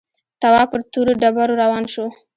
[0.41, 2.05] تواب پر تورو ډبرو روان شو.